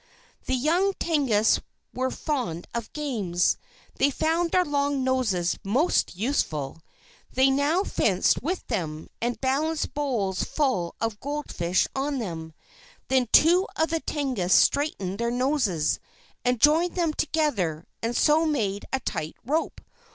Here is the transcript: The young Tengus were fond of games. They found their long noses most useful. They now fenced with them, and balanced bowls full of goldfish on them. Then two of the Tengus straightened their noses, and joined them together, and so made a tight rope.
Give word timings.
The 0.47 0.55
young 0.55 0.95
Tengus 0.95 1.59
were 1.93 2.09
fond 2.09 2.65
of 2.73 2.91
games. 2.91 3.57
They 3.97 4.09
found 4.09 4.49
their 4.49 4.65
long 4.65 5.03
noses 5.03 5.59
most 5.63 6.15
useful. 6.15 6.79
They 7.33 7.51
now 7.51 7.83
fenced 7.83 8.41
with 8.41 8.65
them, 8.65 9.09
and 9.21 9.39
balanced 9.39 9.93
bowls 9.93 10.41
full 10.43 10.95
of 10.99 11.19
goldfish 11.19 11.87
on 11.95 12.17
them. 12.17 12.53
Then 13.09 13.27
two 13.31 13.67
of 13.75 13.91
the 13.91 13.99
Tengus 13.99 14.55
straightened 14.55 15.19
their 15.19 15.29
noses, 15.29 15.99
and 16.43 16.59
joined 16.59 16.95
them 16.95 17.13
together, 17.13 17.85
and 18.01 18.17
so 18.17 18.43
made 18.47 18.85
a 18.91 18.99
tight 19.01 19.35
rope. 19.45 19.81